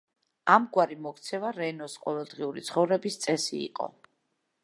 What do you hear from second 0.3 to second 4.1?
ამგვარი მოქცევა რენოს ყოველდღიური ცხოვრების წესი იყო.